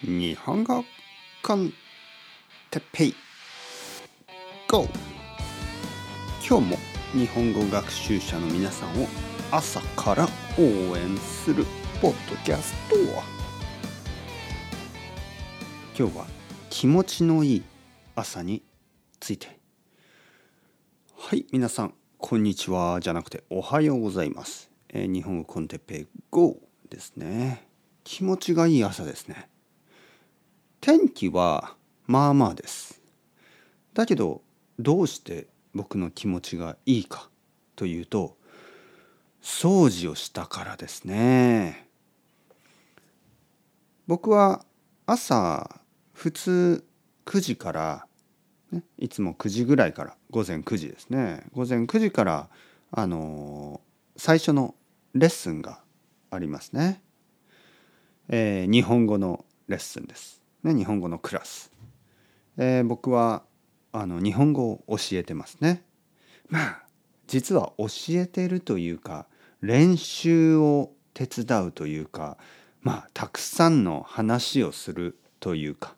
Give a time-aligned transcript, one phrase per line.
[0.00, 0.84] 日本語
[1.42, 1.72] コン
[2.70, 3.14] テッペイ。
[4.68, 4.86] GO!
[6.48, 6.76] 今日も
[7.12, 9.08] 日本語学習者の皆さんを
[9.50, 11.64] 朝から応援する
[12.00, 12.94] ポッドキャスト
[15.98, 16.26] 今日は
[16.70, 17.62] 気持ちのいい
[18.14, 18.62] 朝に
[19.18, 19.58] ついて。
[21.16, 26.56] はい皆さんこんにちはじゃなくておはようございます、えー日本語コンテッペイ GO!
[26.88, 27.66] ですね。
[28.04, 29.48] 気持ちがいい朝ですね。
[30.80, 31.74] 天気は
[32.06, 33.00] まあまあです。
[33.94, 34.42] だけど
[34.78, 37.28] どうして僕の気持ちがいいか
[37.76, 38.36] というと
[39.42, 41.88] 掃除をしたからですね。
[44.06, 44.64] 僕は
[45.06, 45.80] 朝
[46.12, 46.84] 普通
[47.26, 48.06] 9時から、
[48.72, 51.44] ね、いつも9時ぐらいから午前9時ですね。
[51.52, 52.48] 午前9時から
[52.90, 53.88] あのー
[54.20, 54.74] 最初の
[55.14, 55.80] レッスンが
[56.30, 57.00] ありますね、
[58.28, 61.72] えー日本語のレッスンです、ね、日本語のクラス、
[62.58, 63.44] えー僕は
[63.90, 65.82] あの日本語を教えてますね。
[66.48, 66.82] まあ
[67.26, 69.26] 実は教えてるというか
[69.60, 72.36] 練習を手伝うというか
[72.82, 75.94] まあたくさんの話をするというか。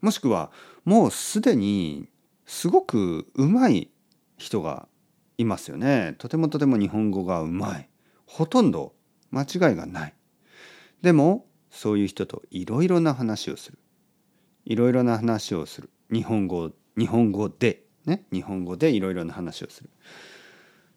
[0.00, 0.50] もしくは
[0.84, 2.08] もうすでに
[2.46, 3.90] すごくうまい
[4.38, 4.88] 人が
[5.36, 6.14] いますよね。
[6.18, 7.88] とてもとても日本語がうまい。
[8.24, 8.94] ほとんど
[9.30, 10.14] 間違いがない。
[11.02, 13.78] でもそういう人といろいろな話をする。
[14.64, 15.90] いろいろな話をする。
[16.12, 18.24] 日本語日本語でね？
[18.32, 19.90] 日本語でいろいろな話をする。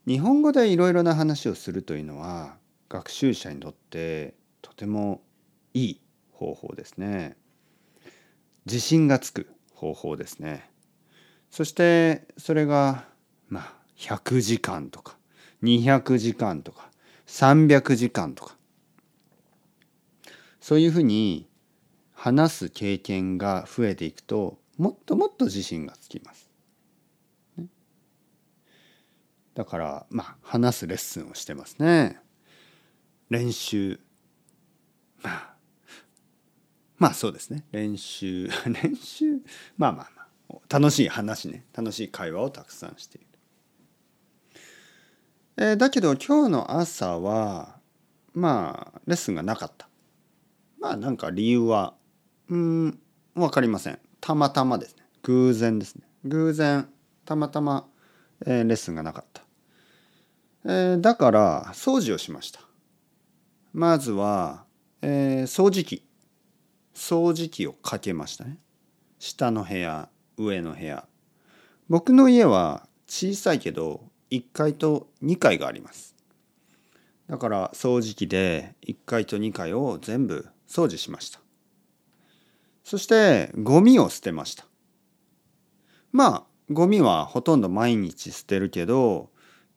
[0.06, 2.58] 日本語でいろいろな話をするというのは
[2.90, 5.22] 学習者にとってとても
[5.74, 7.38] いい方法ですね。
[8.66, 10.70] 自信がつく方法ですね。
[11.50, 13.06] そしてそれが
[13.48, 15.18] まあ100時間とか
[15.62, 16.90] 200時間とか
[17.28, 18.58] 300時間とか
[20.64, 21.50] そういうふうに
[22.14, 26.50] 話す経験が増えていくともっともっと自信がつきます。
[27.58, 27.66] ね
[29.56, 32.18] だからまあ話すレッスンをしてますね。
[33.30, 34.00] 練習
[35.22, 35.56] まあ
[36.98, 39.42] まあそうですね練習 練習
[39.76, 43.28] まあまあまあ楽しい話ね楽しい会話をたくさんしている。
[45.58, 47.82] えーだけど今日の朝は
[48.32, 49.90] まあレッスンがなかった。
[50.84, 51.94] まあなんか理由は
[52.50, 53.00] うん
[53.36, 54.00] 分かりません。
[54.20, 56.90] たまたまですね偶然ですね偶然
[57.24, 57.88] たまたま、
[58.46, 59.44] えーレッスンがなかった。
[60.66, 62.60] えーだから掃除をしました。
[63.72, 64.66] まずは、
[65.02, 66.06] えー掃除機
[66.94, 68.58] 掃除機をかけましたね。
[69.20, 71.08] 下の部屋上の部屋
[71.88, 74.02] 僕の家は小さいけど
[74.32, 76.14] 1階と2階があります
[77.30, 81.40] だから掃除機で1階と2階を全部掃除しました。
[82.84, 84.66] そしてゴミを捨てました。
[86.12, 89.30] まあゴミはほとんど毎日捨てるけど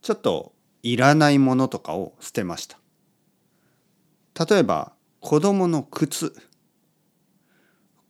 [0.03, 0.53] ちょっと
[0.83, 2.79] いらないものとかを捨てました。
[4.49, 6.35] 例えば子供の靴。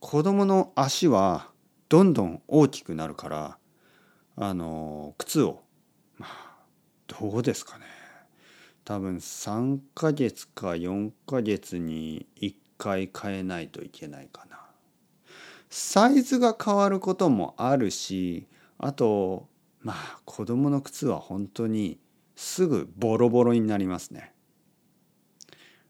[0.00, 1.48] 子供の足は
[1.88, 3.58] どんどん大きくなるから
[4.36, 5.62] あの靴を
[6.16, 6.56] まあ
[7.06, 7.84] どうですかね。
[8.84, 14.60] 多分3ヶ月か4ヶ月に1回変えないといけないかな。
[15.68, 18.46] サイズが変わることもあるし
[18.78, 19.48] あと
[19.80, 21.98] まあ子供の靴は本当に
[22.36, 24.32] すぐボロボロになりますね。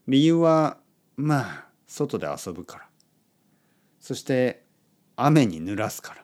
[0.07, 0.77] 理由は
[1.15, 2.87] まあ外で遊ぶから。
[3.99, 4.63] そして
[5.15, 6.23] 雨に濡らすから。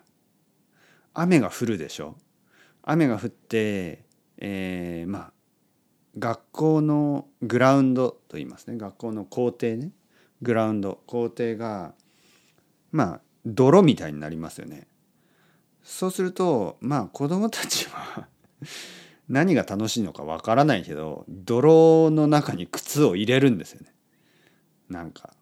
[1.14, 2.16] 雨が降るでしょ。
[2.82, 4.06] 雨が降って、
[4.38, 5.34] えーまあ
[6.18, 8.78] 学校のグラウンドと言いますね。
[8.78, 9.92] 学校の校庭ね。
[10.44, 11.94] グラウンド校庭が
[12.92, 14.88] まあ泥みたいになりますよね
[15.84, 18.28] そうするとまあ子供たちは
[19.28, 23.94] 何が楽しいのかわからないけど泥の中に靴を入れるんですよね
[24.90, 25.34] なんか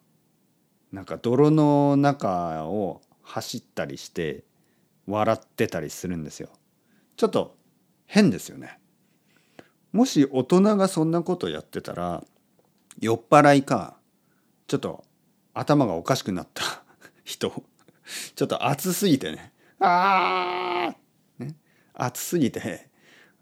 [0.92, 4.44] なんか泥の中を走ったりして
[5.06, 6.50] 笑ってたりするんですよ。
[7.16, 7.56] ちょっと
[8.06, 8.78] 変ですよね。
[9.92, 12.24] もし大人がそんなことやってたら
[13.00, 13.96] 酔っ払いか
[14.72, 15.04] ちょっと
[15.52, 16.64] 頭がおかしくなった
[17.24, 17.50] 人
[18.34, 21.54] ちょっと暑すぎてねあー、ね、
[22.14, 22.88] すぎて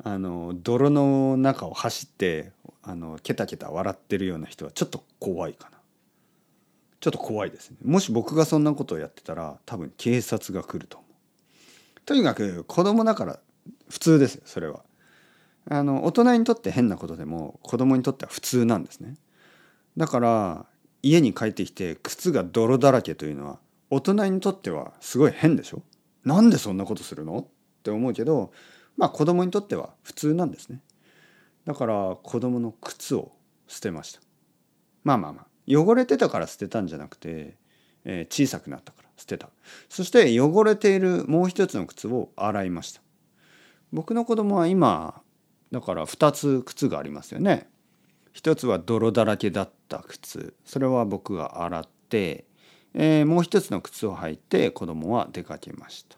[0.02, 2.50] あの泥の中を走って
[2.82, 5.78] あのケタケタ笑ってるような人はちょっと怖いかな。
[6.98, 7.76] ちょっと怖いですね。
[7.84, 12.00] もし僕がそんなことをやってたら多分警察が来ると思う。
[12.06, 13.38] とにかく子供だから
[13.88, 14.82] 普通ですよそれは。
[15.66, 19.14] あの大人にとって変なことでも子供にとっては普通なんですね。
[19.96, 20.66] だから
[21.02, 23.58] 家に帰ってきて靴が泥だらけというのは
[23.90, 25.82] 大人にとってはすごい変でしょ？
[26.24, 27.38] なんでそんなことするの？
[27.38, 27.46] っ
[27.82, 28.52] て思うけど
[28.96, 30.80] まあ子供にとっては普通なんですね。
[31.64, 33.32] だから子供の靴を
[33.66, 34.20] 捨てました。
[35.04, 37.56] まあまあまあ汚れてたから捨てたんじゃなくて、
[38.04, 39.48] えー、小さくなったから捨てた。
[39.88, 43.00] そして汚れているもう一つの靴を洗いました。
[43.92, 45.22] 僕の子供は今
[45.72, 47.68] だから2つ靴がありますよね。
[48.32, 50.54] 一つは泥だらけだった靴。
[50.64, 52.44] それは僕が洗って、
[52.94, 56.16] えー、もう一つの靴を履いて子供は出かけました。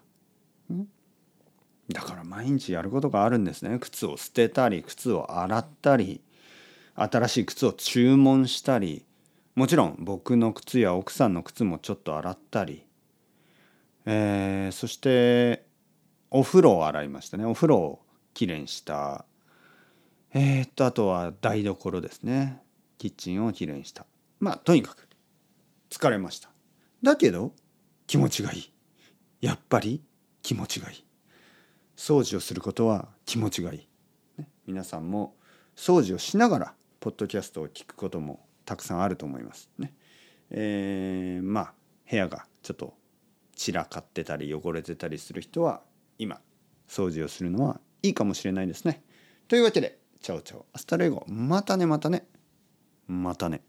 [1.88, 3.79] だから毎日やることがあるんですね。
[3.79, 6.20] 靴を捨てたり靴を洗ったり
[6.94, 9.05] 新しい靴を注文したり。
[9.55, 12.87] もちろん僕の靴や奥さんの靴もちょっと洗ったり、
[14.06, 15.67] えー、そして
[16.31, 17.44] お風呂を洗いましたね。
[17.44, 19.26] お風呂をきれいにした
[20.34, 22.62] えー、っとあとは台所ですね。
[22.96, 24.06] キッチンをきれいにした。
[24.40, 25.08] まあとにかく
[25.90, 26.50] 疲れました。
[27.02, 27.52] だけど
[28.06, 28.73] 気持ちがいい。
[29.40, 30.02] やっぱり
[30.43, 31.05] 気持ちがいい。
[31.96, 33.88] 掃除をすることは気持ちがいい、
[34.40, 35.37] ね、皆さんも
[35.76, 39.70] 掃除をしながらポッドキャストを聞くこともたくさんあると思います。
[39.79, 39.93] ね。
[40.50, 41.75] えー、まあ
[42.11, 42.94] 部屋がちょっと
[43.55, 45.82] 散らかってたり汚れてたりする人は
[46.19, 46.40] 今
[46.88, 49.02] 掃除をするのはいいかもしれないですね。
[49.49, 51.25] というわけで ciao ciao。hasta luego。
[51.27, 52.27] またねまたね。
[53.09, 53.61] またね。